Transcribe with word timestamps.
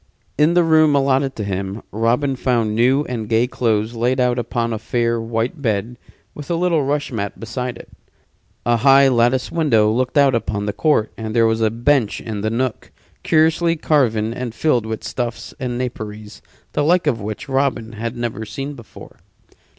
In 0.35 0.55
the 0.55 0.63
room 0.63 0.95
allotted 0.95 1.35
to 1.35 1.43
him 1.43 1.83
Robin 1.91 2.35
found 2.35 2.73
new 2.75 3.03
and 3.05 3.29
gay 3.29 3.45
clothes 3.45 3.93
laid 3.93 4.19
out 4.19 4.39
upon 4.39 4.73
a 4.73 4.79
fair, 4.79 5.21
white 5.21 5.61
bed, 5.61 5.95
with 6.33 6.49
a 6.49 6.55
little 6.55 6.83
rush 6.83 7.11
mat 7.11 7.39
beside 7.39 7.77
it. 7.77 7.87
A 8.65 8.77
high 8.77 9.09
latticed 9.09 9.51
window 9.51 9.91
looked 9.91 10.17
out 10.17 10.33
upon 10.33 10.65
the 10.65 10.73
court, 10.73 11.11
and 11.19 11.35
there 11.35 11.45
was 11.45 11.61
a 11.61 11.69
bench 11.69 12.19
in 12.19 12.41
the 12.41 12.49
nook, 12.49 12.91
curiously 13.21 13.75
carven 13.75 14.33
and 14.33 14.55
filled 14.55 14.87
with 14.87 15.03
stuffs 15.03 15.53
and 15.59 15.77
naperies 15.79 16.41
the 16.73 16.83
like 16.83 17.05
of 17.05 17.21
which 17.21 17.47
Robin 17.47 17.91
had 17.91 18.17
never 18.17 18.43
seen 18.43 18.73
before. 18.73 19.17